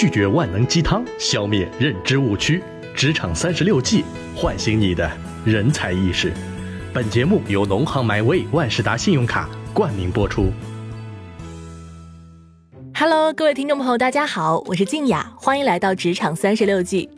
[0.00, 2.62] 拒绝万能鸡汤，消灭认知误区。
[2.94, 5.10] 职场三十六计，唤醒你的
[5.44, 6.32] 人才意识。
[6.92, 10.52] 本节目由农行 MyWay 万事达信用卡冠名播出。
[12.94, 17.10] Hello，各位听众朋友，大家好，我是静雅，欢迎来到职场三十六计。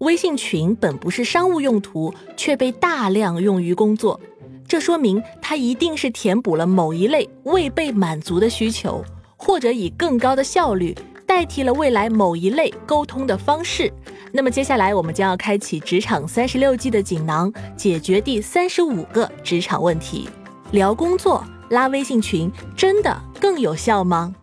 [0.00, 4.20] 微信群本不是商务用途，却被大量用于工作，
[4.68, 9.02] 这说明它一定是填补了某一类未被满足的需求，
[9.38, 10.94] 或者以更高的效率
[11.26, 13.92] 代替了未来某一类沟通的方式。
[14.32, 20.28] 那么接下来我们将要开启职场三十六计的锦囊，解决第三十五个职场问题。
[20.72, 24.34] 聊工作拉微信群真的更有效吗？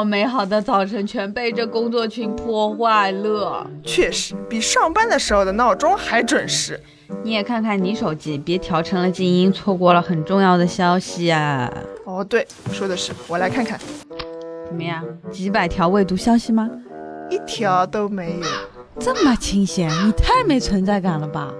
[0.00, 0.02] 啊！
[0.02, 3.68] 周末美好的早晨全被这工作群破坏了。
[3.84, 6.80] 确实，比上班的时候的闹钟还准时。
[7.22, 11.70] 你也看看你手机，别调成了静音，错过了很重要的消息啊！
[12.06, 13.78] 哦，对，说的是，我来看看，
[14.66, 15.04] 怎么样？
[15.30, 16.70] 几百条未读消息吗？
[17.28, 18.46] 一条都没有。
[18.98, 21.52] 这么清闲，你太没存在感了吧？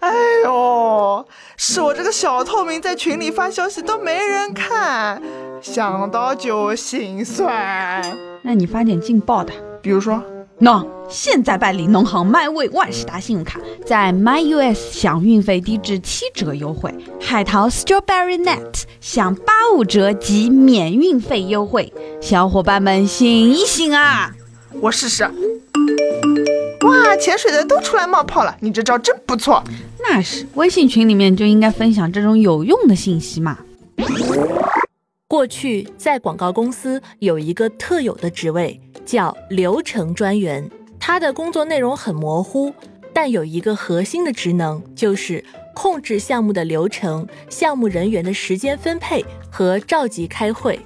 [0.00, 0.12] 哎
[0.44, 5.20] 呦，是我这个小透明在群里发消息都没人看，
[5.62, 8.02] 想到就心酸。
[8.42, 10.22] 那你发点劲爆的，比如说。
[10.60, 24.34] 喏，现在办理农行 MyWay 万事达信用卡，在 MyUS 享运费低至七折优惠，海淘 Strawberry Net 享八五折及免运费优惠，小伙伴们醒一醒啊！
[24.80, 25.24] 我试试。
[25.24, 29.62] 哇，潜水的都出来冒泡了，你这招真不错。
[30.00, 33.58] 那是，微信群里面就应该分享这种有用的信息嘛。
[35.36, 38.80] 过去在广告公司有一个特有的职位。
[39.04, 40.66] 叫流程专员，
[40.98, 42.72] 他的工作内容很模糊，
[43.12, 50.80] 但有一个核心的职能，就是控制项目的流程、项目人员的时间分配和召集开会。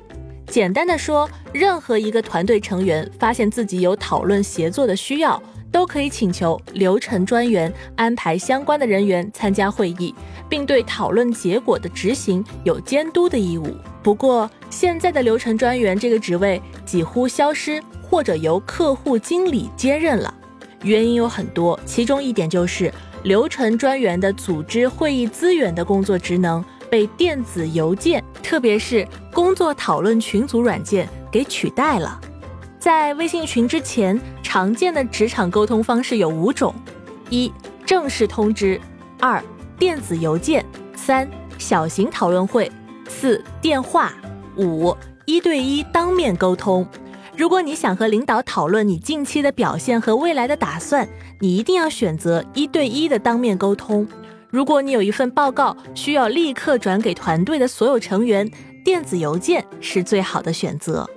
[0.49, 10.15] 简单的说，任何一个团队成员发现自己有讨论协作的需要，都可以请求流程专员安排相关的人员参加会议，
[10.49, 13.77] 并对讨论结果的执行有监督的义务。
[14.03, 17.83] 不过，现在的流程专员这个职位几乎消失。
[18.11, 20.35] 或者由客户经理接任了，
[20.83, 22.93] 原因有很多，其中一点就是
[23.23, 32.21] 流程专员的组织会议资源的工作职能被电子邮件，特别是工作讨论群组软件给取代了。
[32.81, 36.75] 在微信群之前，常见的职场沟通方式有五种：
[37.29, 37.53] 一、
[37.85, 38.81] 正式通知；
[39.21, 39.43] 二、
[39.79, 40.63] 电子邮件；
[40.97, 42.71] 三、小型讨论会；
[43.07, 44.09] 四、电话；
[44.57, 44.97] 五、
[45.27, 46.87] 一对一当面沟通。
[47.37, 51.07] 如果你想和领导讨论你近期的表现和未来的打算，
[51.39, 54.09] 你一定要选择一对一的当面沟通。
[54.49, 58.51] 如果你有一份报告需要立刻转给团队的所有成员，
[58.83, 61.09] 电子邮件是最好的选择。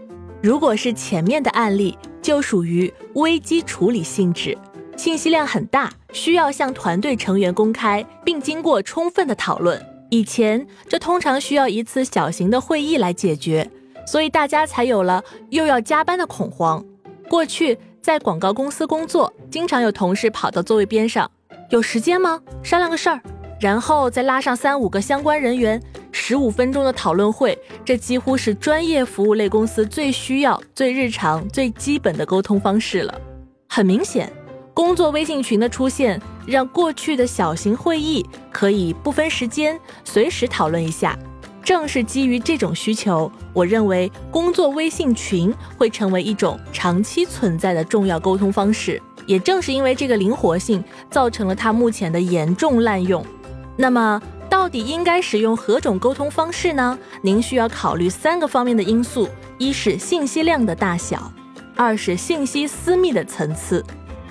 [0.44, 4.58] 如果是前面的案例，就属于危机处理性质，
[4.98, 9.82] 信息量很大，需要向团队成员公开，并经过充分的讨论。
[10.10, 13.72] 以前这通常需要一次小型的会议来解决。
[14.06, 16.84] 所以大家才有了又要加班的恐慌。
[17.30, 21.32] 过去在广告公司工作，经常有同事跑到座位边上，
[21.70, 22.42] 有时间吗？
[22.62, 23.22] 商量个事儿，
[23.64, 25.82] 然后再拉上三五个相关人员，
[26.12, 33.22] 十五分钟的讨论会，这几乎是专业服务类公司最需要、最日常、最基本的沟通方式了。
[33.70, 34.30] 很明显，
[34.74, 41.18] 工作微信群的出现，让过去的小型会议可以不分时间，随时讨论一下。
[41.64, 49.02] 正是基于这种需求，我认为工作微信群会成为一种长期存在的重要沟通方式。
[49.26, 53.26] 也正是因为这个灵活性，造成了它目前的严重滥用。
[53.76, 56.98] 那么，到底应该使用何种沟通方式呢？
[57.22, 61.32] 您需要考虑三个方面的因素：一是信息量的大小，
[61.76, 63.84] 二是信息私密的层次，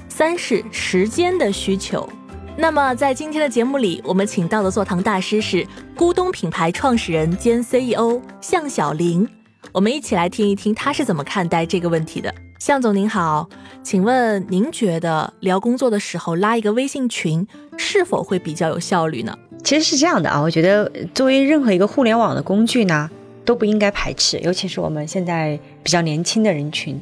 [0.08, 2.08] 三是时间的需求。
[2.56, 5.66] 那么，在今天的节目里，我们请到的坐堂大师是
[5.96, 9.28] 咕咚品牌创始人兼 CEO 向小玲。
[9.72, 12.32] 我们一起来听一听他是怎么看待这个问题的。
[12.64, 13.48] 向总您好，
[13.82, 17.44] 请问您觉得聊工作的时候拉一个微信群
[17.76, 19.36] 是否会比较有效率呢？
[19.64, 23.10] 其实是这样的啊，我觉得作为任何一个互联网的工具呢，
[23.44, 27.00] 都不应该排斥，尤其是我们现在比较年轻的人群。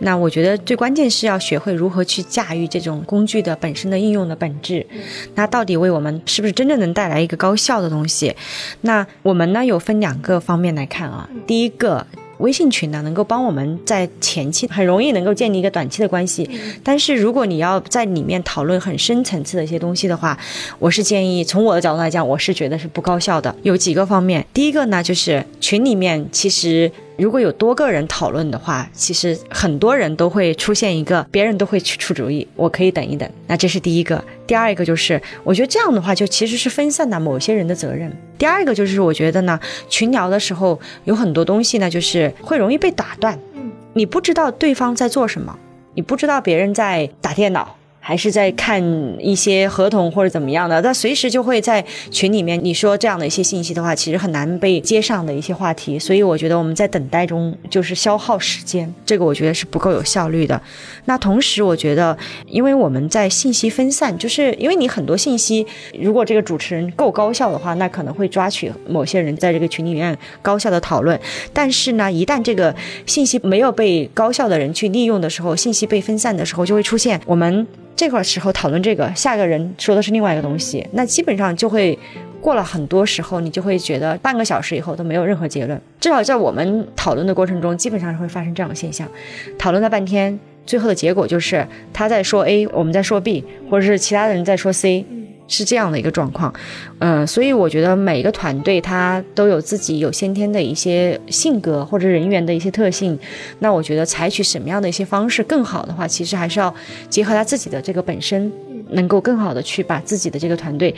[0.00, 4.86] 那我觉得最关键是要学会如何去驾驭这种工具的本身的应用的本质。
[5.34, 8.36] 那到底为我们是不是真正能带来一个高效的东西？
[8.82, 11.26] 那我们呢有分两个方面来看啊。
[11.46, 12.06] 第一个
[12.38, 16.48] 微信群呢，能够帮我们在前期很容易能够建立一个短期的关系。
[16.82, 20.38] 但是如果你要在里面讨论很深层次的一些东西的话，
[20.78, 23.54] 我是建议从我的角度来讲，我是觉得是不高效的。
[23.62, 26.90] 有几个方面，第一个呢，就是群里面其实。
[27.16, 33.28] 如果有多个人讨论的话，其实很多人都会出现一个，别人都会去出主意，我可以等一等。
[33.46, 34.22] 那这是第一个。
[34.46, 38.12] 第二个就是，我觉得这样的话就其实是分散了某些人的责任。
[38.36, 39.58] 第二个就是，我觉得呢，
[39.88, 43.38] 群聊的时候有很多东西呢，就是会容易被打断。
[43.54, 45.56] 嗯，你不知道对方在做什么，
[45.94, 47.76] 你不知道别人在打电脑。
[48.06, 48.84] 还是在看
[49.18, 60.60] 一些合同或者怎么样的，他随时就会在群里面你说这样的一些信息的话，其实很难被接上的一些话题，所以我觉得我们在等待中就是消耗时间，这个我觉得是不够有效率的。
[61.06, 62.14] 那同时我觉得，
[62.46, 65.66] 因为我们在信息分散，就是因为你很多信息，
[65.98, 71.18] 如果这个主持人够高效的话，那可能会抓取某些人在这个群里面高效的讨论。
[71.54, 77.66] 但是呢，一旦这个信息没有被高效的人去利用的时候，信息被分散的时候，就会出现我们。
[77.96, 81.98] 这块时候讨论这个，下一个人说的是另外一个东西，那基本上就会
[82.40, 85.80] 过了很多时候，你就会觉得半个小时以后都没有任何结论。
[86.00, 89.08] 至少在我们讨论的过程中，基本上是会发生这样的现象，
[89.56, 95.04] 讨论了半天，最后的结果就是他在说 A，我们在说 B，或者是其他的人在说 C。
[95.46, 96.52] 是这样的一个状况，
[97.00, 103.18] 嗯，所以我觉得每一个团队他都有自己有先天的一些性格或者人员的一些特性，
[103.58, 106.74] 那我觉得采取什么样的一些方式更好的话，其实还是要
[107.10, 108.50] 结合他自己的这个本身，
[108.90, 110.94] 能够更好的去把自己的这个团队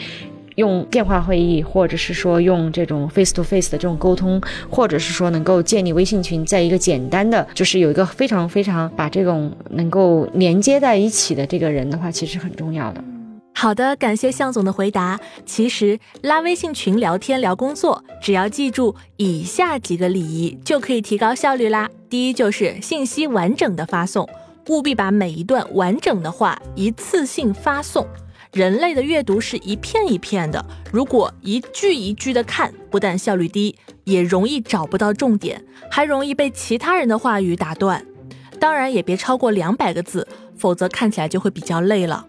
[0.55, 4.41] 用电话会议，或者是说用这种 face to face 的这种沟通，
[4.71, 13.03] 或者是说能够建立微信群，在一个简单的就是有一个非常非常把这种能够连接在一起的这个人的话，其实很重要的。
[13.59, 15.19] 好的，感谢向总的回答。
[15.47, 21.89] 其实拉微信群聊天聊工作，只要记住以下几个礼仪，就可以提高效率啦。
[22.11, 24.29] 第一就是信息完整的发送，
[24.69, 28.07] 务必把每一段完整的话一次性发送。
[28.53, 30.63] 人类的阅读是一片一片的，
[30.93, 33.75] 如果一句一句的看，不但效率低，
[34.05, 38.05] 也容易找不到重点，还容易被其他人的话语打断。
[38.61, 42.27] 当然也别超过两百个字，否则看起来就会比较累了。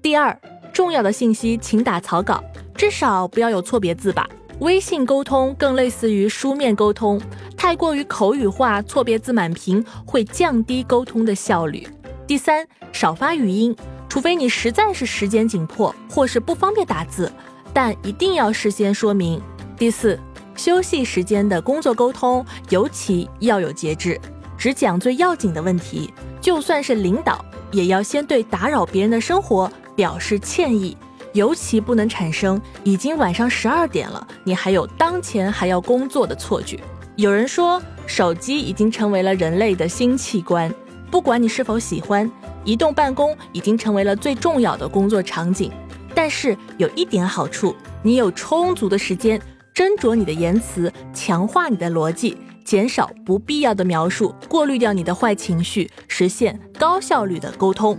[0.00, 0.38] 第二。
[0.72, 2.42] 重要的信息请打草稿，
[2.74, 4.28] 至少不要有错别字吧。
[4.60, 7.20] 微信沟通更类似于书面沟通，
[7.56, 11.86] 太过于口语化、错别字满屏，会降低沟通的效率。
[12.26, 13.74] 第三，少发语音，
[14.08, 17.30] 除非你实在是时间紧迫或是不方便打字，
[17.74, 19.42] 但一定要事先说明。
[19.76, 20.18] 第四，
[20.54, 24.18] 休息时间的工作沟通尤其要有节制，
[24.56, 26.12] 只讲最要紧的问题。
[26.40, 29.70] 就算是领导，也要先对打扰别人的生活。
[29.94, 30.96] 表示歉意，
[31.32, 36.80] 尤其不能产生已经晚上十二点了，你还有当前还要工作的错觉。
[37.16, 40.72] 有人说，手机已经成为了人类的新器官，
[41.10, 42.30] 不管你是否喜欢，
[42.64, 45.70] 移动办公已经成为了最重要的工作场景。
[46.14, 49.40] 但是有一点好处，你有充足的时间
[49.74, 57.98] 斟酌你的言辞，强化你的逻辑，减少不必要的描述，过滤掉你的坏情绪，实现高效率的沟通。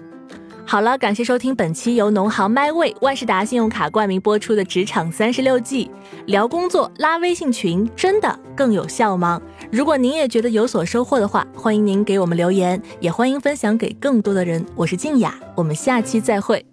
[0.65, 5.86] 好了，感谢收听本期由农行 MyWay 万事达信用卡冠名播出的《职场三十六计》，
[6.25, 9.39] 聊工作拉微信群真的更有效吗？
[9.71, 14.65] 如果您也觉得有所收获的话，欢迎您给我们留言，也欢迎分享给更多的人。
[14.74, 16.65] 我是静雅，我们下期再会。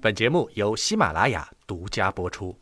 [0.00, 2.56] 本节目由喜马拉雅独家播出。